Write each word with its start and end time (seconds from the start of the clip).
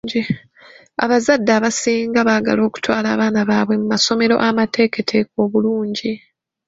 Abazadde 1.03 1.51
abasinga 1.57 2.19
baagala 2.27 2.61
okutwala 2.67 3.07
abaana 3.15 3.41
baabwe 3.49 3.75
mu 3.81 3.85
masomero 3.93 4.35
amateeketeeke 4.47 5.33
obulungi. 5.43 6.11